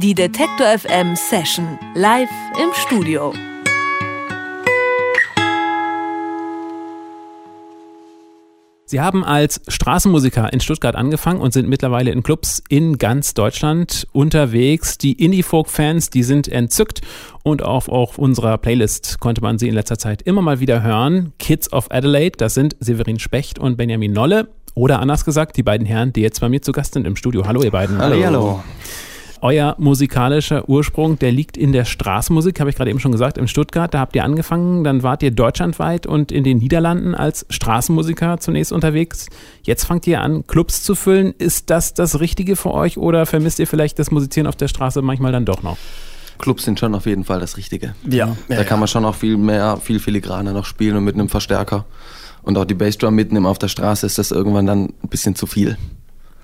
Die 0.00 0.14
Detektor 0.14 0.78
FM 0.78 1.16
Session 1.16 1.76
live 1.96 2.30
im 2.62 2.68
Studio. 2.72 3.32
Sie 8.84 9.00
haben 9.00 9.24
als 9.24 9.60
Straßenmusiker 9.66 10.52
in 10.52 10.60
Stuttgart 10.60 10.94
angefangen 10.94 11.40
und 11.40 11.52
sind 11.52 11.68
mittlerweile 11.68 12.12
in 12.12 12.22
Clubs 12.22 12.62
in 12.68 12.98
ganz 12.98 13.34
Deutschland 13.34 14.06
unterwegs. 14.12 14.98
Die 14.98 15.14
Indie-Folk-Fans, 15.14 16.10
die 16.10 16.22
sind 16.22 16.46
entzückt 16.46 17.00
und 17.42 17.64
auch 17.64 17.88
auf 17.88 18.18
unserer 18.18 18.56
Playlist 18.56 19.18
konnte 19.18 19.40
man 19.40 19.58
sie 19.58 19.66
in 19.66 19.74
letzter 19.74 19.98
Zeit 19.98 20.22
immer 20.22 20.42
mal 20.42 20.60
wieder 20.60 20.80
hören. 20.80 21.32
Kids 21.40 21.72
of 21.72 21.90
Adelaide, 21.90 22.36
das 22.36 22.54
sind 22.54 22.76
Severin 22.78 23.18
Specht 23.18 23.58
und 23.58 23.76
Benjamin 23.76 24.12
Nolle. 24.12 24.50
Oder 24.76 25.00
anders 25.00 25.24
gesagt, 25.24 25.56
die 25.56 25.64
beiden 25.64 25.88
Herren, 25.88 26.12
die 26.12 26.20
jetzt 26.20 26.40
bei 26.40 26.48
mir 26.48 26.62
zu 26.62 26.70
Gast 26.70 26.94
sind 26.94 27.04
im 27.04 27.16
Studio. 27.16 27.48
Hallo, 27.48 27.64
ihr 27.64 27.72
beiden. 27.72 27.98
Hallo. 27.98 28.24
hallo. 28.24 28.60
Euer 29.40 29.74
musikalischer 29.78 30.68
Ursprung, 30.68 31.18
der 31.18 31.32
liegt 31.32 31.56
in 31.56 31.72
der 31.72 31.84
Straßenmusik, 31.84 32.60
habe 32.60 32.70
ich 32.70 32.76
gerade 32.76 32.90
eben 32.90 33.00
schon 33.00 33.12
gesagt, 33.12 33.38
in 33.38 33.48
Stuttgart. 33.48 33.92
Da 33.92 34.00
habt 34.00 34.16
ihr 34.16 34.24
angefangen, 34.24 34.84
dann 34.84 35.02
wart 35.02 35.22
ihr 35.22 35.30
deutschlandweit 35.30 36.06
und 36.06 36.32
in 36.32 36.44
den 36.44 36.58
Niederlanden 36.58 37.14
als 37.14 37.46
Straßenmusiker 37.50 38.38
zunächst 38.38 38.72
unterwegs. 38.72 39.28
Jetzt 39.62 39.84
fangt 39.84 40.06
ihr 40.06 40.20
an, 40.20 40.46
Clubs 40.46 40.82
zu 40.82 40.94
füllen. 40.94 41.34
Ist 41.38 41.70
das 41.70 41.94
das 41.94 42.20
Richtige 42.20 42.56
für 42.56 42.72
euch 42.72 42.98
oder 42.98 43.26
vermisst 43.26 43.58
ihr 43.58 43.66
vielleicht 43.66 43.98
das 43.98 44.10
Musizieren 44.10 44.46
auf 44.46 44.56
der 44.56 44.68
Straße 44.68 45.02
manchmal 45.02 45.32
dann 45.32 45.44
doch 45.44 45.62
noch? 45.62 45.76
Clubs 46.38 46.64
sind 46.64 46.78
schon 46.78 46.94
auf 46.94 47.06
jeden 47.06 47.24
Fall 47.24 47.40
das 47.40 47.56
Richtige. 47.56 47.94
Ja. 48.08 48.36
Da 48.48 48.56
ja, 48.56 48.64
kann 48.64 48.78
man 48.78 48.88
schon 48.88 49.04
auch 49.04 49.14
viel 49.14 49.36
mehr, 49.36 49.76
viel 49.76 49.98
filigraner 49.98 50.52
noch 50.52 50.64
spielen 50.64 50.96
und 50.96 51.04
mit 51.04 51.14
einem 51.14 51.28
Verstärker. 51.28 51.84
Und 52.42 52.56
auch 52.56 52.64
die 52.64 52.74
Bassdrum 52.74 53.14
mitnehmen 53.14 53.46
auf 53.46 53.58
der 53.58 53.68
Straße 53.68 54.06
ist 54.06 54.18
das 54.18 54.30
irgendwann 54.30 54.66
dann 54.66 54.84
ein 55.02 55.08
bisschen 55.08 55.34
zu 55.34 55.46
viel. 55.46 55.76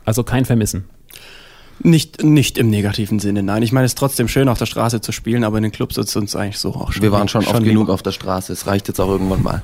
Also 0.05 0.22
kein 0.22 0.45
Vermissen. 0.45 0.84
Nicht, 1.83 2.23
nicht 2.23 2.56
im 2.59 2.70
negativen 2.70 3.19
Sinne, 3.19 3.42
nein. 3.42 3.62
Ich 3.62 3.73
meine, 3.73 3.84
es 3.84 3.92
ist 3.92 3.98
trotzdem 3.98 4.28
schön, 4.28 4.48
auf 4.48 4.59
der 4.59 4.66
Straße 4.66 5.01
zu 5.01 5.12
spielen, 5.12 5.45
aber 5.45 5.56
in 5.59 5.64
den 5.64 5.73
Clubs 5.73 5.97
ist 5.97 6.09
es 6.09 6.16
uns 6.16 6.37
eigentlich 6.37 6.59
so 6.59 6.70
auch 6.75 6.92
schon. 6.92 7.03
Wir 7.03 7.12
waren 7.12 7.28
schon, 7.28 7.42
schon 7.42 7.56
oft 7.56 7.64
genug 7.64 7.89
auf 7.89 8.03
der 8.03 8.12
Straße. 8.12 8.53
Es 8.53 8.67
reicht 8.67 8.89
jetzt 8.89 9.00
auch 9.00 9.08
irgendwann 9.08 9.42
mal. 9.42 9.62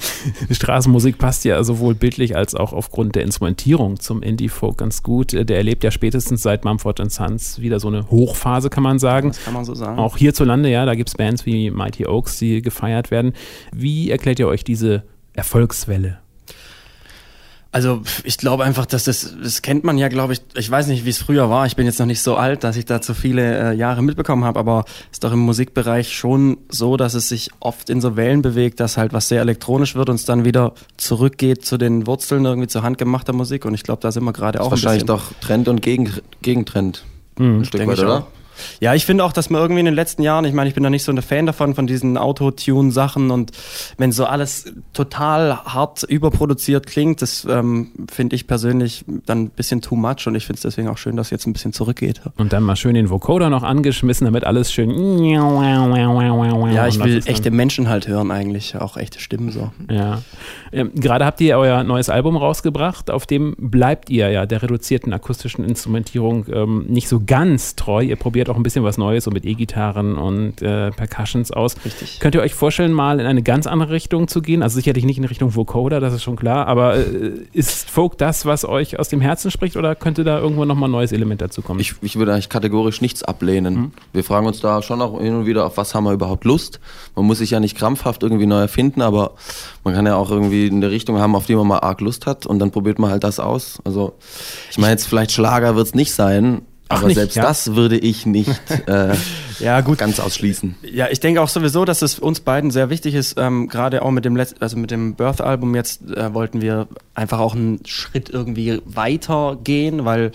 Straßenmusik 0.50 1.18
passt 1.18 1.44
ja 1.44 1.62
sowohl 1.62 1.94
bildlich 1.94 2.36
als 2.36 2.54
auch 2.54 2.72
aufgrund 2.72 3.14
der 3.14 3.22
Instrumentierung 3.22 4.00
zum 4.00 4.22
Indie-Folk 4.22 4.78
ganz 4.78 5.02
gut. 5.02 5.32
Der 5.32 5.56
erlebt 5.56 5.84
ja 5.84 5.90
spätestens 5.90 6.42
seit 6.42 6.64
Mumford 6.64 7.10
Sons 7.10 7.60
wieder 7.60 7.80
so 7.80 7.88
eine 7.88 8.10
Hochphase, 8.10 8.68
kann 8.70 8.82
man 8.82 8.98
sagen. 8.98 9.28
Das 9.28 9.44
kann 9.44 9.54
man 9.54 9.64
so 9.64 9.74
sagen. 9.74 9.98
Auch 9.98 10.16
hierzulande, 10.16 10.70
ja, 10.70 10.84
da 10.84 10.94
gibt 10.94 11.08
es 11.08 11.14
Bands 11.14 11.46
wie 11.46 11.70
Mighty 11.70 12.06
Oaks, 12.06 12.38
die 12.38 12.62
gefeiert 12.62 13.10
werden. 13.10 13.32
Wie 13.72 14.10
erklärt 14.10 14.38
ihr 14.38 14.48
euch 14.48 14.64
diese 14.64 15.04
Erfolgswelle? 15.34 16.23
Also 17.74 18.02
ich 18.22 18.38
glaube 18.38 18.62
einfach, 18.62 18.86
dass 18.86 19.02
das, 19.02 19.34
das 19.42 19.60
kennt 19.60 19.82
man 19.82 19.98
ja, 19.98 20.06
glaube 20.06 20.32
ich, 20.34 20.42
ich 20.54 20.70
weiß 20.70 20.86
nicht, 20.86 21.04
wie 21.04 21.10
es 21.10 21.18
früher 21.18 21.50
war. 21.50 21.66
Ich 21.66 21.74
bin 21.74 21.86
jetzt 21.86 21.98
noch 21.98 22.06
nicht 22.06 22.22
so 22.22 22.36
alt, 22.36 22.62
dass 22.62 22.76
ich 22.76 22.84
da 22.84 23.00
zu 23.00 23.14
viele 23.14 23.72
äh, 23.72 23.74
Jahre 23.74 24.00
mitbekommen 24.00 24.44
habe, 24.44 24.60
aber 24.60 24.84
es 25.10 25.14
ist 25.14 25.24
doch 25.24 25.32
im 25.32 25.40
Musikbereich 25.40 26.16
schon 26.16 26.58
so, 26.68 26.96
dass 26.96 27.14
es 27.14 27.28
sich 27.28 27.50
oft 27.58 27.90
in 27.90 28.00
so 28.00 28.14
Wellen 28.14 28.42
bewegt, 28.42 28.78
dass 28.78 28.96
halt 28.96 29.12
was 29.12 29.26
sehr 29.26 29.40
elektronisch 29.40 29.96
wird 29.96 30.08
und 30.08 30.14
es 30.14 30.24
dann 30.24 30.44
wieder 30.44 30.74
zurückgeht 30.98 31.64
zu 31.64 31.76
den 31.76 32.06
Wurzeln 32.06 32.44
irgendwie 32.44 32.68
zur 32.68 32.84
handgemachter 32.84 33.32
Musik. 33.32 33.64
Und 33.64 33.74
ich 33.74 33.82
glaube, 33.82 34.00
da 34.00 34.12
sind 34.12 34.22
wir 34.22 34.32
gerade 34.32 34.60
auch. 34.60 34.70
Wahrscheinlich 34.70 35.06
doch 35.06 35.32
Trend 35.40 35.66
und 35.66 35.82
Gegen 35.82 36.12
Gegentrend. 36.42 37.04
Mhm, 37.40 37.58
ein 37.58 37.64
Stück 37.64 37.84
weit, 37.88 37.98
oder? 37.98 38.18
Auch. 38.18 38.43
Ja, 38.80 38.94
ich 38.94 39.06
finde 39.06 39.24
auch, 39.24 39.32
dass 39.32 39.50
man 39.50 39.60
irgendwie 39.60 39.80
in 39.80 39.86
den 39.86 39.94
letzten 39.94 40.22
Jahren, 40.22 40.44
ich 40.44 40.52
meine, 40.52 40.68
ich 40.68 40.74
bin 40.74 40.82
da 40.82 40.90
nicht 40.90 41.04
so 41.04 41.12
ein 41.12 41.20
Fan 41.22 41.46
davon, 41.46 41.74
von 41.74 41.86
diesen 41.86 42.16
Autotune-Sachen 42.16 43.30
und 43.30 43.52
wenn 43.98 44.12
so 44.12 44.24
alles 44.24 44.72
total 44.92 45.64
hart 45.64 46.02
überproduziert 46.02 46.86
klingt, 46.86 47.22
das 47.22 47.46
ähm, 47.48 47.90
finde 48.10 48.36
ich 48.36 48.46
persönlich 48.46 49.04
dann 49.26 49.44
ein 49.44 49.50
bisschen 49.50 49.80
too 49.80 49.96
much 49.96 50.26
und 50.26 50.34
ich 50.34 50.46
finde 50.46 50.58
es 50.58 50.62
deswegen 50.62 50.88
auch 50.88 50.98
schön, 50.98 51.16
dass 51.16 51.30
jetzt 51.30 51.46
ein 51.46 51.52
bisschen 51.52 51.72
zurückgeht. 51.72 52.20
Und 52.36 52.52
dann 52.52 52.62
mal 52.62 52.76
schön 52.76 52.94
den 52.94 53.10
Vocoder 53.10 53.50
noch 53.50 53.62
angeschmissen, 53.62 54.24
damit 54.24 54.44
alles 54.44 54.72
schön. 54.72 54.90
Ja, 56.74 56.86
ich 56.88 57.02
will 57.02 57.22
echte 57.24 57.50
Menschen 57.50 57.88
halt 57.88 58.08
hören 58.08 58.30
eigentlich, 58.30 58.76
auch 58.76 58.96
echte 58.96 59.20
Stimmen 59.20 59.50
so. 59.50 59.70
Ja. 59.90 60.22
Ähm, 60.72 60.92
Gerade 60.94 61.24
habt 61.24 61.40
ihr 61.40 61.56
euer 61.58 61.84
neues 61.84 62.08
Album 62.08 62.36
rausgebracht, 62.36 63.10
auf 63.10 63.26
dem 63.26 63.54
bleibt 63.58 64.10
ihr 64.10 64.30
ja 64.30 64.46
der 64.46 64.62
reduzierten 64.62 65.12
akustischen 65.12 65.64
Instrumentierung 65.64 66.46
ähm, 66.52 66.86
nicht 66.88 67.08
so 67.08 67.20
ganz 67.24 67.76
treu. 67.76 68.02
Ihr 68.02 68.16
probiert 68.16 68.43
probiert 68.44 68.50
auch 68.50 68.56
ein 68.56 68.62
bisschen 68.62 68.84
was 68.84 68.98
Neues, 68.98 69.24
so 69.24 69.30
mit 69.30 69.44
E-Gitarren 69.44 70.16
und 70.16 70.60
äh, 70.62 70.90
Percussions 70.90 71.50
aus. 71.50 71.76
Richtig. 71.84 72.20
Könnt 72.20 72.34
ihr 72.34 72.42
euch 72.42 72.54
vorstellen, 72.54 72.92
mal 72.92 73.20
in 73.20 73.26
eine 73.26 73.42
ganz 73.42 73.66
andere 73.66 73.92
Richtung 73.92 74.28
zu 74.28 74.42
gehen? 74.42 74.62
Also 74.62 74.76
sicherlich 74.76 75.04
nicht 75.04 75.18
in 75.18 75.24
Richtung 75.24 75.54
Vocoder, 75.54 76.00
das 76.00 76.14
ist 76.14 76.22
schon 76.22 76.36
klar, 76.36 76.66
aber 76.66 76.96
äh, 76.96 77.32
ist 77.52 77.90
Folk 77.90 78.18
das, 78.18 78.46
was 78.46 78.64
euch 78.64 78.98
aus 78.98 79.08
dem 79.08 79.20
Herzen 79.20 79.50
spricht 79.50 79.76
oder 79.76 79.94
könnte 79.94 80.24
da 80.24 80.38
irgendwo 80.38 80.64
nochmal 80.64 80.88
ein 80.88 80.92
neues 80.92 81.12
Element 81.12 81.40
dazu 81.40 81.62
kommen? 81.62 81.80
Ich, 81.80 81.94
ich 82.02 82.16
würde 82.16 82.32
eigentlich 82.32 82.48
kategorisch 82.48 83.00
nichts 83.00 83.22
ablehnen. 83.22 83.74
Mhm. 83.74 83.92
Wir 84.12 84.24
fragen 84.24 84.46
uns 84.46 84.60
da 84.60 84.82
schon 84.82 85.00
auch 85.00 85.20
hin 85.20 85.34
und 85.34 85.46
wieder, 85.46 85.66
auf 85.66 85.76
was 85.76 85.94
haben 85.94 86.04
wir 86.04 86.12
überhaupt 86.12 86.44
Lust? 86.44 86.80
Man 87.14 87.24
muss 87.24 87.38
sich 87.38 87.50
ja 87.50 87.60
nicht 87.60 87.76
krampfhaft 87.76 88.22
irgendwie 88.22 88.46
neu 88.46 88.60
erfinden, 88.60 89.00
aber 89.02 89.32
man 89.84 89.94
kann 89.94 90.06
ja 90.06 90.16
auch 90.16 90.30
irgendwie 90.30 90.70
eine 90.70 90.90
Richtung 90.90 91.18
haben, 91.18 91.34
auf 91.34 91.46
die 91.46 91.54
man 91.54 91.66
mal 91.66 91.78
arg 91.78 92.00
Lust 92.00 92.26
hat 92.26 92.46
und 92.46 92.58
dann 92.58 92.70
probiert 92.70 92.98
man 92.98 93.10
halt 93.10 93.24
das 93.24 93.40
aus. 93.40 93.80
Also 93.84 94.14
ich 94.70 94.78
meine 94.78 94.92
jetzt 94.92 95.06
vielleicht 95.06 95.32
Schlager 95.32 95.76
wird 95.76 95.86
es 95.86 95.94
nicht 95.94 96.12
sein, 96.12 96.62
Ach 96.94 96.98
aber 96.98 97.08
nicht, 97.08 97.16
selbst 97.16 97.36
ja? 97.36 97.42
das 97.42 97.74
würde 97.74 97.98
ich 97.98 98.26
nicht 98.26 98.50
äh, 98.86 99.14
ja, 99.60 99.80
gut. 99.80 99.98
ganz 99.98 100.20
ausschließen. 100.20 100.76
Ja, 100.82 101.08
ich 101.10 101.20
denke 101.20 101.40
auch 101.40 101.48
sowieso, 101.48 101.84
dass 101.84 102.02
es 102.02 102.18
uns 102.18 102.40
beiden 102.40 102.70
sehr 102.70 102.90
wichtig 102.90 103.14
ist, 103.14 103.36
ähm, 103.38 103.68
gerade 103.68 104.02
auch 104.02 104.10
mit 104.10 104.24
dem 104.24 104.36
Letz 104.36 104.54
also 104.60 104.76
mit 104.76 104.90
dem 104.90 105.14
Birth-Album 105.14 105.74
jetzt 105.74 106.10
äh, 106.10 106.32
wollten 106.34 106.62
wir 106.62 106.88
einfach 107.14 107.38
auch 107.38 107.54
einen 107.54 107.80
Schritt 107.86 108.30
irgendwie 108.30 108.80
weiter 108.84 109.58
gehen, 109.62 110.04
weil 110.04 110.32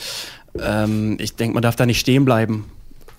ähm, 0.59 1.18
ich 1.19 1.36
denke, 1.36 1.53
man 1.53 1.64
darf 1.64 1.75
da 1.75 1.86
nicht 1.86 2.00
stehen 2.00 2.25
bleiben 2.25 2.66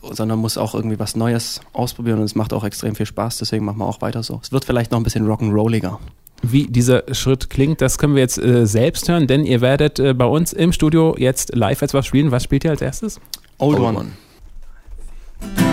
sondern 0.02 0.38
muss 0.38 0.56
auch 0.56 0.74
irgendwie 0.74 0.98
was 0.98 1.16
Neues 1.16 1.60
ausprobieren 1.72 2.18
und 2.18 2.24
es 2.24 2.34
macht 2.34 2.52
auch 2.52 2.64
extrem 2.64 2.94
viel 2.94 3.06
Spaß, 3.06 3.38
deswegen 3.38 3.64
machen 3.64 3.78
wir 3.78 3.86
auch 3.86 4.00
weiter 4.00 4.22
so. 4.22 4.40
Es 4.42 4.52
wird 4.52 4.64
vielleicht 4.64 4.92
noch 4.92 4.98
ein 4.98 5.02
bisschen 5.02 5.26
rock'n'rolliger. 5.26 5.98
Wie 6.42 6.66
dieser 6.66 7.02
Schritt 7.12 7.50
klingt, 7.50 7.80
das 7.80 7.98
können 7.98 8.14
wir 8.14 8.22
jetzt 8.22 8.38
äh, 8.38 8.66
selbst 8.66 9.08
hören, 9.08 9.26
denn 9.26 9.44
ihr 9.44 9.60
werdet 9.60 9.98
äh, 9.98 10.14
bei 10.14 10.24
uns 10.24 10.52
im 10.52 10.72
Studio 10.72 11.14
jetzt 11.18 11.54
live 11.54 11.82
etwas 11.82 12.06
spielen. 12.06 12.30
Was 12.30 12.44
spielt 12.44 12.64
ihr 12.64 12.70
als 12.70 12.80
erstes? 12.80 13.20
Old, 13.58 13.78
Old 13.78 13.88
One. 13.88 13.98
one. 13.98 15.69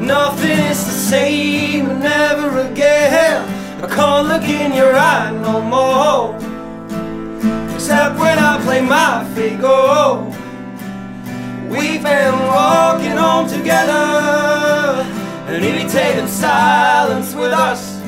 Nothing 0.00 0.58
is 0.70 0.84
the 0.84 0.90
same 0.90 2.00
never 2.00 2.60
again. 2.60 3.48
I 3.82 3.86
can't 3.86 4.28
look 4.28 4.42
in 4.42 4.72
your 4.72 4.96
eye 4.96 5.30
no 5.30 5.60
more. 5.60 6.34
Except 7.74 8.18
when 8.18 8.38
I 8.38 8.60
play 8.64 8.80
my 8.80 9.24
figo. 9.34 10.34
We've 11.70 12.02
been 12.02 12.38
walking 12.46 13.16
home 13.16 13.48
together 13.48 15.04
and 15.48 15.64
imitating 15.64 16.28
silence 16.28 17.34
with 17.34 17.52
us. 17.52 18.00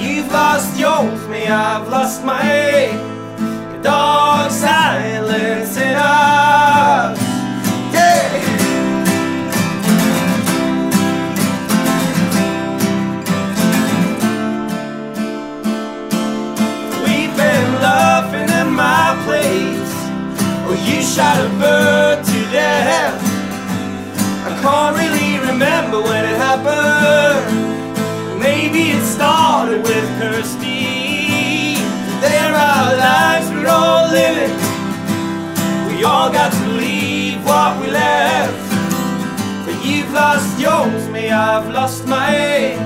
You've 0.00 0.30
lost 0.30 0.78
yours, 0.78 1.26
me, 1.28 1.46
I've 1.46 1.88
lost 1.88 2.24
my 2.24 2.92
dog 3.82 4.50
silence 4.50 5.76
in 5.76 5.94
us. 5.96 6.67
You 20.88 21.02
shot 21.02 21.36
a 21.44 21.48
bird 21.60 22.24
to 22.24 22.38
death. 22.50 23.20
I 24.48 24.52
can't 24.62 24.96
really 24.96 25.38
remember 25.50 26.00
when 26.00 26.24
it 26.24 26.36
happened. 26.36 27.68
Maybe 28.40 28.90
it 28.96 29.04
started 29.04 29.82
with 29.82 30.06
Kirsty. 30.18 31.74
There 32.20 32.54
are 32.54 32.96
lives 32.96 33.50
we're 33.50 33.68
all 33.68 34.08
living. 34.10 34.56
We 35.88 36.04
all 36.04 36.30
got 36.30 36.52
to 36.52 36.66
leave 36.82 37.44
what 37.44 37.80
we 37.80 37.90
left. 37.90 38.68
But 39.66 39.84
you've 39.84 40.12
lost 40.12 40.58
yours, 40.58 41.08
me, 41.10 41.30
I've 41.30 41.68
lost 41.72 42.06
mine. 42.06 42.78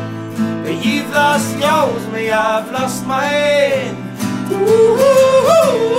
But 0.65 0.85
you've 0.85 1.11
lost 1.11 1.57
yours, 1.59 2.07
me, 2.13 2.31
I've 2.31 2.71
lost 2.73 3.07
mine. 3.07 3.97
Ooh, 4.51 5.92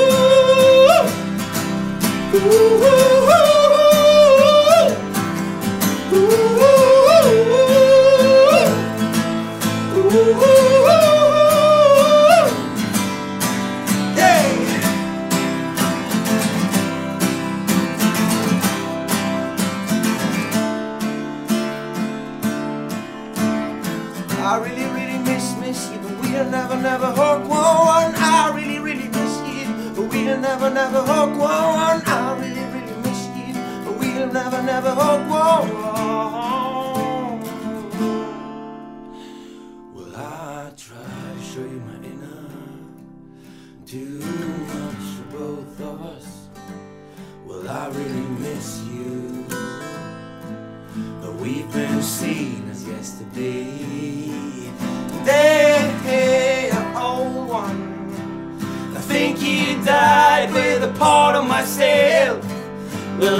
Ooh, 2.35 2.39
ooh, 2.39 3.29
ooh. 3.29 3.52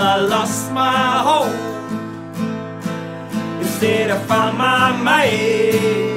I 0.06 0.18
lost 0.18 0.70
my 0.74 1.24
hope. 1.30 1.56
Instead, 3.62 4.12
I 4.12 4.18
found 4.26 4.58
my 4.58 4.92
mate. 5.02 6.13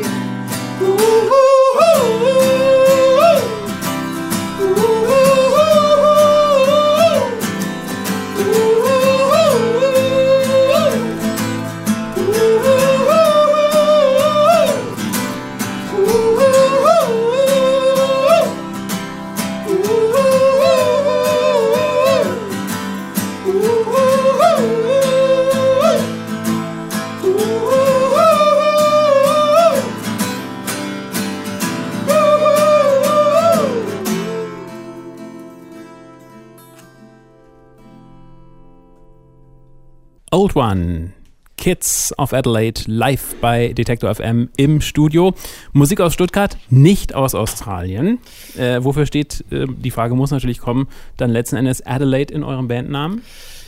One. 40.57 41.13
Kids 41.59 42.15
of 42.17 42.33
Adelaide 42.33 42.83
live 42.87 43.37
bei 43.43 43.75
Detector 43.75 44.15
FM 44.15 44.49
im 44.57 44.81
Studio. 44.81 45.35
Musik 45.73 46.01
aus 46.01 46.15
Stuttgart, 46.15 46.57
nicht 46.71 47.15
aus 47.15 47.35
Australien. 47.35 48.21
Äh, 48.57 48.83
wofür 48.83 49.05
steht, 49.05 49.45
äh, 49.51 49.67
die 49.69 49.91
Frage 49.91 50.15
muss 50.15 50.31
natürlich 50.31 50.59
kommen, 50.59 50.89
dann 51.19 51.31
letzten 51.31 51.57
Endes 51.57 51.85
Adelaide 51.85 52.33
in 52.33 52.43
eurem 52.43 52.69
Bandnamen? 52.69 53.21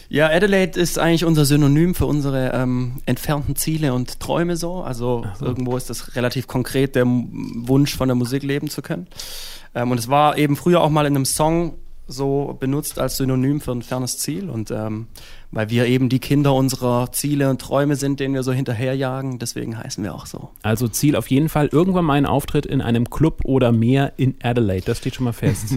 Ja, 0.08 0.28
Adelaide 0.30 0.80
ist 0.80 0.98
eigentlich 0.98 1.26
unser 1.26 1.44
Synonym 1.44 1.94
für 1.94 2.06
unsere 2.06 2.52
ähm, 2.54 3.02
entfernten 3.04 3.54
Ziele 3.54 3.92
und 3.92 4.18
Träume 4.18 4.56
so. 4.56 4.80
Also 4.80 5.26
so. 5.38 5.44
irgendwo 5.44 5.76
ist 5.76 5.90
das 5.90 6.16
relativ 6.16 6.46
konkret 6.46 6.94
der 6.94 7.04
Wunsch 7.04 7.94
von 7.94 8.08
der 8.08 8.14
Musik 8.14 8.42
leben 8.42 8.70
zu 8.70 8.80
können. 8.80 9.08
Ähm, 9.74 9.90
und 9.90 9.98
es 9.98 10.08
war 10.08 10.38
eben 10.38 10.56
früher 10.56 10.80
auch 10.80 10.90
mal 10.90 11.04
in 11.04 11.14
einem 11.14 11.26
Song 11.26 11.74
so 12.08 12.56
benutzt 12.58 12.98
als 12.98 13.18
Synonym 13.18 13.60
für 13.60 13.72
ein 13.72 13.82
fernes 13.82 14.18
Ziel 14.18 14.48
und 14.48 14.70
ähm, 14.70 15.06
weil 15.50 15.68
wir 15.70 15.86
eben 15.86 16.08
die 16.08 16.18
Kinder 16.18 16.54
unserer 16.54 17.12
Ziele 17.12 17.50
und 17.50 17.60
Träume 17.60 17.96
sind, 17.96 18.18
denen 18.18 18.34
wir 18.34 18.42
so 18.42 18.52
hinterherjagen, 18.52 19.38
deswegen 19.38 19.78
heißen 19.78 20.02
wir 20.02 20.14
auch 20.14 20.26
so. 20.26 20.48
Also 20.62 20.88
Ziel 20.88 21.16
auf 21.16 21.28
jeden 21.28 21.48
Fall 21.48 21.68
irgendwann 21.68 22.06
mal 22.06 22.14
ein 22.14 22.26
Auftritt 22.26 22.66
in 22.66 22.80
einem 22.80 23.10
Club 23.10 23.42
oder 23.44 23.72
mehr 23.72 24.14
in 24.16 24.34
Adelaide. 24.42 24.86
Das 24.86 24.98
steht 24.98 25.14
schon 25.14 25.24
mal 25.24 25.32
fest. 25.32 25.74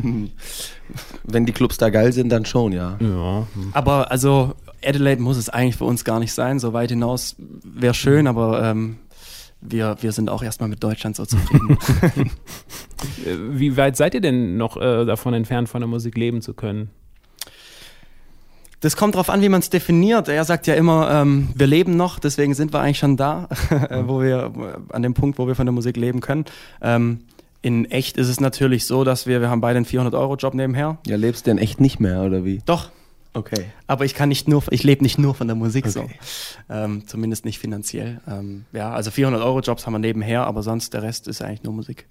Wenn 1.23 1.45
die 1.45 1.53
Clubs 1.53 1.77
da 1.77 1.89
geil 1.89 2.13
sind, 2.13 2.29
dann 2.29 2.45
schon, 2.45 2.71
ja. 2.71 2.97
ja. 2.99 3.47
Aber 3.73 4.11
also 4.11 4.55
Adelaide 4.83 5.21
muss 5.21 5.37
es 5.37 5.49
eigentlich 5.49 5.77
für 5.77 5.85
uns 5.85 6.03
gar 6.05 6.19
nicht 6.19 6.33
sein. 6.33 6.59
So 6.59 6.73
weit 6.73 6.89
hinaus 6.89 7.35
wäre 7.63 7.93
schön, 7.93 8.27
aber 8.27 8.63
ähm, 8.63 8.97
wir, 9.61 9.97
wir 10.01 10.11
sind 10.11 10.29
auch 10.29 10.43
erstmal 10.43 10.69
mit 10.69 10.83
Deutschland 10.83 11.15
so 11.15 11.25
zufrieden. 11.25 11.77
Wie 13.51 13.77
weit 13.77 13.95
seid 13.95 14.13
ihr 14.13 14.21
denn 14.21 14.57
noch 14.57 14.77
äh, 14.77 15.05
davon 15.05 15.33
entfernt, 15.33 15.69
von 15.69 15.81
der 15.81 15.87
Musik 15.87 16.17
leben 16.17 16.41
zu 16.41 16.53
können? 16.53 16.89
Das 18.81 18.95
kommt 18.95 19.13
drauf 19.13 19.29
an, 19.29 19.43
wie 19.43 19.49
man 19.49 19.59
es 19.59 19.69
definiert. 19.69 20.27
Er 20.27 20.43
sagt 20.43 20.65
ja 20.65 20.73
immer, 20.73 21.09
ähm, 21.11 21.49
wir 21.55 21.67
leben 21.67 21.95
noch, 21.95 22.17
deswegen 22.17 22.55
sind 22.55 22.73
wir 22.73 22.79
eigentlich 22.79 22.97
schon 22.97 23.15
da, 23.15 23.47
äh, 23.69 24.01
wo 24.07 24.21
wir 24.21 24.51
an 24.89 25.03
dem 25.03 25.13
Punkt, 25.13 25.37
wo 25.37 25.47
wir 25.47 25.53
von 25.53 25.67
der 25.67 25.73
Musik 25.73 25.97
leben 25.97 26.19
können. 26.19 26.45
Ähm, 26.81 27.19
in 27.61 27.85
echt 27.85 28.17
ist 28.17 28.27
es 28.27 28.39
natürlich 28.39 28.87
so, 28.87 29.03
dass 29.03 29.27
wir, 29.27 29.39
wir 29.39 29.51
haben 29.51 29.61
beide 29.61 29.77
einen 29.77 29.85
400-Euro-Job 29.85 30.55
nebenher. 30.55 30.97
Ja, 31.05 31.15
lebst 31.15 31.45
du 31.45 31.51
denn 31.51 31.59
echt 31.59 31.79
nicht 31.79 31.99
mehr, 31.99 32.23
oder 32.23 32.43
wie? 32.43 32.63
Doch, 32.65 32.89
Okay. 33.33 33.65
aber 33.87 34.03
ich 34.03 34.13
kann 34.13 34.27
nicht 34.29 34.47
nur, 34.49 34.61
ich 34.71 34.83
lebe 34.83 35.03
nicht 35.03 35.17
nur 35.17 35.33
von 35.35 35.47
der 35.47 35.55
Musik 35.55 35.87
so. 35.87 36.01
Okay. 36.01 36.19
Ähm, 36.69 37.07
zumindest 37.07 37.45
nicht 37.45 37.59
finanziell. 37.59 38.19
Ähm, 38.27 38.65
ja, 38.73 38.91
also 38.91 39.09
400-Euro-Jobs 39.09 39.85
haben 39.85 39.93
wir 39.93 39.99
nebenher, 39.99 40.45
aber 40.45 40.63
sonst 40.63 40.93
der 40.93 41.01
Rest 41.03 41.27
ist 41.29 41.41
eigentlich 41.41 41.63
nur 41.63 41.73
Musik. 41.73 42.07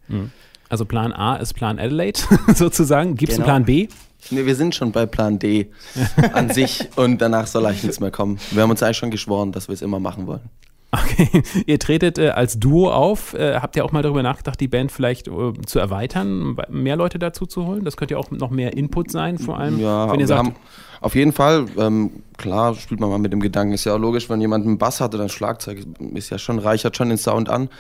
Also 0.71 0.85
Plan 0.87 1.13
A 1.13 1.37
ist 1.37 1.53
Plan 1.55 1.79
Adelaide 1.79 2.21
sozusagen. 2.55 3.17
Gibt 3.17 3.33
es 3.33 3.37
Genau. 3.39 3.49
einen 3.49 3.65
Plan 3.65 3.89
B? 3.89 3.89
Nee, 4.31 4.47
wir 4.47 4.55
sind 4.55 4.75
schon 4.75 4.93
bei 4.93 5.05
Plan 5.07 5.39
D 5.39 5.71
an 6.33 6.51
sich 6.53 6.89
und 6.97 7.21
danach 7.21 7.47
soll 7.47 7.67
eigentlich 7.67 7.83
nichts 7.85 8.01
mehr 8.01 8.11
kommen. 8.11 8.39
Wir 8.51 8.63
haben 8.63 8.71
uns 8.71 8.83
eigentlich 8.83 8.97
schon 8.99 9.11
geschworen, 9.11 9.51
dass 9.53 9.69
wir 9.69 9.73
es 9.75 9.83
immer 9.83 9.99
machen 10.01 10.27
wollen. 10.27 10.49
Okay, 10.93 11.43
ihr 11.67 11.79
tretet 11.79 12.19
äh, 12.19 12.31
als 12.31 12.59
Duo 12.59 12.91
auf. 12.91 13.35
Äh, 13.35 13.61
habt 13.61 13.77
ihr 13.77 13.85
auch 13.85 13.93
mal 13.93 14.03
darüber 14.03 14.23
nachgedacht, 14.23 14.61
die 14.61 14.69
Band 14.69 14.91
vielleicht 14.91 15.29
äh, 15.29 15.53
zu 15.65 15.79
erweitern, 15.79 16.57
mehr 16.69 16.97
Leute 16.97 17.19
dazu 17.19 17.47
zu 17.47 17.67
holen? 17.67 17.85
Das 17.85 17.97
könnte 17.97 18.15
ja 18.15 18.19
auch 18.19 18.31
noch 18.31 18.51
mehr 18.51 18.77
Input 18.77 19.11
sein, 19.11 19.39
vor 19.39 19.59
allem, 19.59 19.79
Ja, 19.79 20.07
wenn 20.07 20.15
ihr 20.15 20.21
wir 20.21 20.27
sagt, 20.27 20.39
haben 20.39 20.57
auf 21.01 21.15
jeden 21.15 21.33
Fall, 21.33 21.67
ähm, 21.79 22.23
klar 22.37 22.75
spielt 22.75 23.01
man 23.01 23.09
mal 23.09 23.19
mit 23.19 23.33
dem 23.33 23.41
Gedanken, 23.41 23.73
ist 23.73 23.85
ja 23.85 23.95
auch 23.95 23.99
logisch, 23.99 24.29
wenn 24.29 24.41
jemand 24.41 24.67
einen 24.67 24.77
Bass 24.77 25.01
hat 25.01 25.15
oder 25.15 25.25
ein 25.25 25.31
Schlagzeug, 25.31 25.79
ist 26.13 26.29
ja 26.29 26.39
schon, 26.39 26.59
reichert 26.59 26.97
schon 26.97 27.09
den 27.09 27.17
Sound 27.17 27.49
an. 27.49 27.71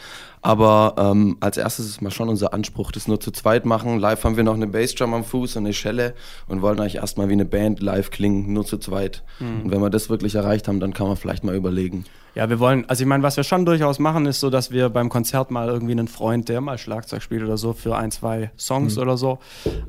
Aber 0.42 0.94
ähm, 0.98 1.36
als 1.40 1.56
erstes 1.58 1.86
ist 1.86 2.00
mal 2.00 2.10
schon 2.10 2.28
unser 2.28 2.54
Anspruch, 2.54 2.92
das 2.92 3.08
nur 3.08 3.20
zu 3.20 3.30
zweit 3.30 3.66
machen. 3.66 3.98
Live 3.98 4.24
haben 4.24 4.36
wir 4.36 4.44
noch 4.44 4.54
eine 4.54 4.66
Bassdrum 4.66 5.12
am 5.12 5.24
Fuß 5.24 5.56
und 5.56 5.64
eine 5.64 5.74
Schelle 5.74 6.14
und 6.48 6.62
wollen 6.62 6.80
eigentlich 6.80 6.96
erstmal 6.96 7.28
wie 7.28 7.34
eine 7.34 7.44
Band 7.44 7.80
live 7.80 8.10
klingen, 8.10 8.52
nur 8.52 8.64
zu 8.64 8.78
zweit. 8.78 9.22
Mhm. 9.38 9.62
Und 9.64 9.70
wenn 9.70 9.80
wir 9.80 9.90
das 9.90 10.08
wirklich 10.08 10.34
erreicht 10.34 10.68
haben, 10.68 10.80
dann 10.80 10.94
kann 10.94 11.08
man 11.08 11.16
vielleicht 11.16 11.44
mal 11.44 11.54
überlegen. 11.54 12.04
Ja, 12.34 12.48
wir 12.48 12.60
wollen, 12.60 12.88
also 12.88 13.02
ich 13.02 13.08
meine, 13.08 13.22
was 13.22 13.36
wir 13.36 13.44
schon 13.44 13.66
durchaus 13.66 13.98
machen, 13.98 14.24
ist 14.26 14.40
so, 14.40 14.50
dass 14.50 14.70
wir 14.70 14.88
beim 14.88 15.08
Konzert 15.08 15.50
mal 15.50 15.68
irgendwie 15.68 15.92
einen 15.92 16.06
Freund, 16.06 16.48
der 16.48 16.60
mal 16.60 16.78
Schlagzeug 16.78 17.22
spielt 17.22 17.42
oder 17.42 17.56
so, 17.56 17.72
für 17.72 17.96
ein, 17.96 18.12
zwei 18.12 18.50
Songs 18.56 18.98
oder 18.98 19.16
so. 19.16 19.40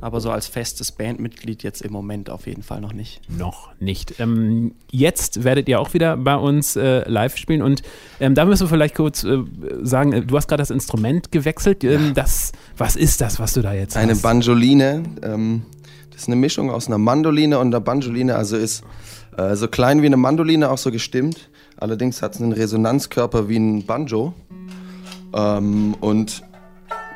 Aber 0.02 0.22
so 0.22 0.32
als 0.32 0.48
festes 0.48 0.92
Bandmitglied 0.92 1.62
jetzt 1.62 1.82
im 1.82 1.94
Moment 1.94 2.30
auf 2.30 2.48
jeden 2.48 2.64
Fall 2.64 2.82
noch 2.82 2.94
nicht. 2.94 3.22
Noch 3.30 3.70
nicht. 3.80 4.20
Ähm, 4.20 4.74
jetzt 4.90 5.44
werdet 5.44 5.70
ihr 5.70 5.80
auch 5.80 5.94
wieder 5.94 6.18
bei 6.18 6.36
uns 6.36 6.76
äh, 6.76 7.08
live 7.08 7.38
spielen 7.38 7.62
und 7.62 7.84
ähm, 8.20 8.34
da 8.34 8.46
müssen 8.46 8.64
wir 8.64 8.70
vielleicht 8.70 8.96
kurz 8.96 9.24
äh, 9.24 9.44
sagen, 9.84 10.12
äh, 10.14 10.22
du 10.22 10.36
hast 10.36 10.41
gerade 10.48 10.62
das 10.62 10.70
Instrument 10.70 11.32
gewechselt. 11.32 11.84
Ähm, 11.84 12.14
das, 12.14 12.52
was 12.78 12.96
ist 12.96 13.22
das, 13.22 13.40
was 13.40 13.54
du 13.54 13.62
da 13.62 13.74
jetzt 13.74 13.98
Eine 13.98 14.14
hast? 14.14 14.22
Banjoline, 14.22 15.04
ähm, 15.24 15.64
das 16.12 16.22
ist 16.22 16.28
eine 16.28 16.36
Mischung 16.36 16.70
aus 16.70 16.88
einer 16.88 16.98
Mandoline 16.98 17.60
und 17.60 17.68
einer 17.68 17.80
Banjoline, 17.80 18.36
also 18.36 18.58
ist 18.58 18.84
äh, 19.38 19.56
so 19.56 19.68
klein 19.68 20.02
wie 20.02 20.08
eine 20.08 20.18
Mandoline, 20.18 20.70
auch 20.70 20.78
so 20.78 20.92
gestimmt. 20.92 21.50
Allerdings 21.78 22.22
hat 22.22 22.36
es 22.36 22.42
einen 22.42 22.52
Resonanzkörper 22.52 23.50
wie 23.50 23.58
ein 23.58 23.86
Banjo 23.86 24.34
ähm, 25.34 25.96
und 26.00 26.44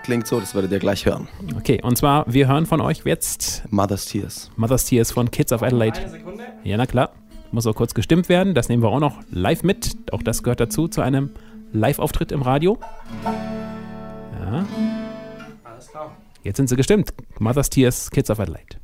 klingt 0.03 0.27
so, 0.27 0.39
das 0.39 0.55
werdet 0.55 0.71
ihr 0.71 0.79
gleich 0.79 1.05
hören. 1.05 1.27
Okay, 1.57 1.81
und 1.83 1.97
zwar, 1.97 2.25
wir 2.31 2.47
hören 2.47 2.65
von 2.65 2.81
euch 2.81 3.01
jetzt 3.05 3.63
Mother's 3.69 4.05
Tears. 4.05 4.51
Mother's 4.55 4.85
Tears 4.85 5.11
von 5.11 5.29
Kids 5.31 5.51
of 5.51 5.61
Adelaide. 5.63 5.99
Sekunde. 6.09 6.43
Ja, 6.63 6.77
na 6.77 6.85
klar. 6.85 7.11
Muss 7.51 7.67
auch 7.67 7.75
kurz 7.75 7.93
gestimmt 7.93 8.27
werden. 8.27 8.53
Das 8.53 8.69
nehmen 8.69 8.83
wir 8.83 8.89
auch 8.89 8.99
noch 8.99 9.19
live 9.31 9.63
mit. 9.63 9.95
Auch 10.11 10.21
das 10.23 10.43
gehört 10.43 10.59
dazu, 10.59 10.87
zu 10.87 11.01
einem 11.01 11.29
Live-Auftritt 11.75 12.31
im 12.31 12.41
Radio. 12.41 12.79
Ja, 13.23 14.65
Alles 15.63 15.87
klar. 15.89 16.15
jetzt 16.43 16.57
sind 16.57 16.67
sie 16.69 16.75
gestimmt. 16.75 17.13
Mother's 17.39 17.69
Tears, 17.69 18.09
Kids 18.11 18.29
of 18.29 18.39
Adelaide. 18.39 18.77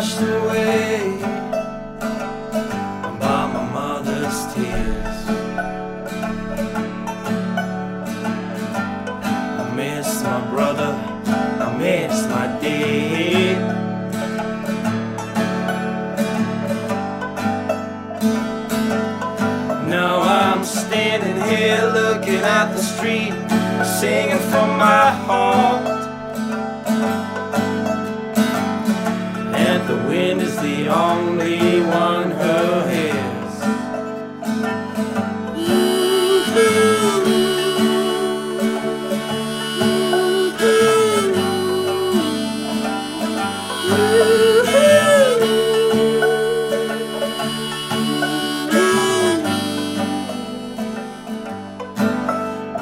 Washed 0.00 0.22
away 0.22 1.18
by 3.20 3.40
my 3.52 3.64
mother's 3.70 4.38
tears. 4.54 5.18
I 9.60 9.72
miss 9.76 10.22
my 10.22 10.40
brother, 10.48 10.92
I 11.60 11.76
miss 11.76 12.26
my 12.28 12.46
dad. 12.62 13.58
Now 19.86 20.22
I'm 20.22 20.64
standing 20.64 21.42
here 21.42 21.84
looking 21.92 22.42
at 22.58 22.72
the 22.72 22.80
street, 22.80 23.34
singing 24.00 24.38
from 24.50 24.78
my 24.78 25.10
heart. 25.10 25.89
The 30.60 30.88
only 30.88 31.80
one 31.80 32.30
who 32.32 32.80
hears. 32.90 33.54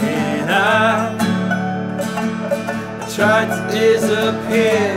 And 0.00 0.50
I 0.50 1.16
tried 3.14 3.48
to 3.54 3.60
disappear. 3.70 4.87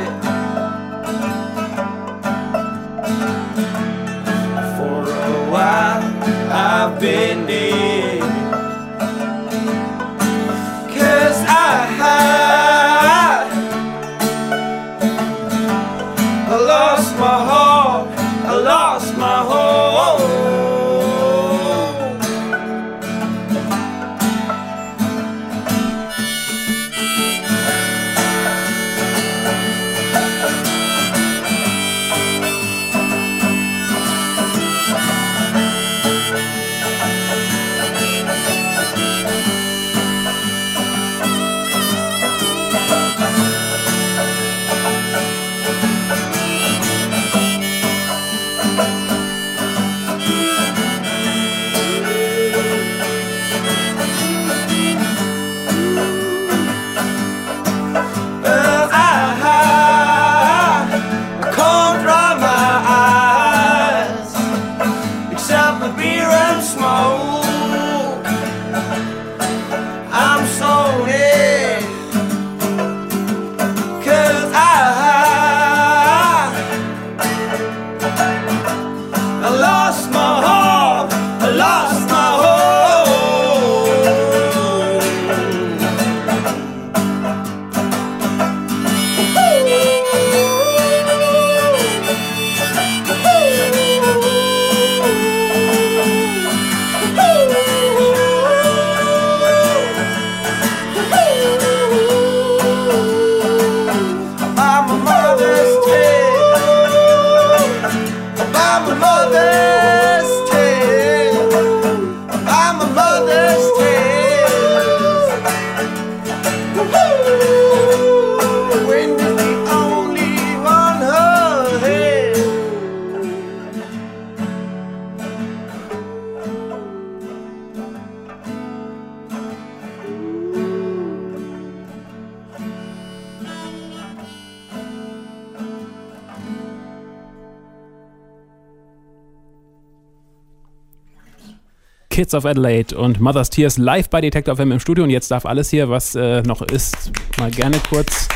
Kids 142.21 142.35
of 142.35 142.45
Adelaide 142.45 142.95
und 142.95 143.19
Mother's 143.19 143.49
Tears 143.49 143.79
live 143.79 144.07
bei 144.07 144.21
Detector 144.21 144.55
FM 144.55 144.73
im 144.73 144.79
Studio. 144.79 145.05
Und 145.05 145.09
jetzt 145.09 145.31
darf 145.31 145.43
alles 145.43 145.71
hier, 145.71 145.89
was 145.89 146.13
äh, 146.13 146.43
noch 146.43 146.61
ist, 146.61 147.11
mal 147.39 147.49
gerne 147.49 147.77
kurz 147.89 148.27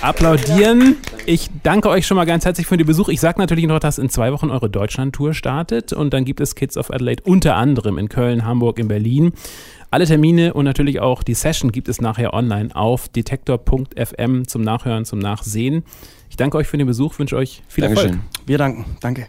applaudieren. 0.00 0.96
Ich 1.26 1.50
danke 1.62 1.90
euch 1.90 2.06
schon 2.06 2.16
mal 2.16 2.24
ganz 2.24 2.46
herzlich 2.46 2.66
für 2.66 2.78
den 2.78 2.86
Besuch. 2.86 3.10
Ich 3.10 3.20
sage 3.20 3.38
natürlich 3.38 3.66
noch, 3.66 3.80
dass 3.80 3.98
in 3.98 4.08
zwei 4.08 4.32
Wochen 4.32 4.48
eure 4.48 4.70
Deutschland-Tour 4.70 5.34
startet. 5.34 5.92
Und 5.92 6.14
dann 6.14 6.24
gibt 6.24 6.40
es 6.40 6.54
Kids 6.54 6.78
of 6.78 6.90
Adelaide 6.90 7.22
unter 7.26 7.56
anderem 7.56 7.98
in 7.98 8.08
Köln, 8.08 8.46
Hamburg, 8.46 8.78
in 8.78 8.88
Berlin. 8.88 9.32
Alle 9.90 10.06
Termine 10.06 10.54
und 10.54 10.64
natürlich 10.64 11.00
auch 11.00 11.22
die 11.22 11.34
Session 11.34 11.70
gibt 11.70 11.90
es 11.90 12.00
nachher 12.00 12.32
online 12.32 12.74
auf 12.74 13.10
detektor.fm 13.10 14.48
zum 14.48 14.62
Nachhören, 14.62 15.04
zum 15.04 15.18
Nachsehen. 15.18 15.84
Ich 16.30 16.36
danke 16.36 16.56
euch 16.56 16.66
für 16.66 16.78
den 16.78 16.86
Besuch, 16.86 17.18
wünsche 17.18 17.36
euch 17.36 17.62
viel 17.68 17.84
Erfolg. 17.84 18.08
Dankeschön. 18.08 18.26
Wir 18.46 18.56
danken. 18.56 18.86
Danke. 19.02 19.28